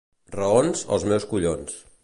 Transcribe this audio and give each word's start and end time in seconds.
Raons, 0.35 0.81
els 0.97 1.07
meus 1.13 1.31
collons. 1.35 1.81